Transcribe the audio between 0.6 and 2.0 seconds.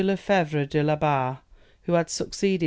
de la Barre, who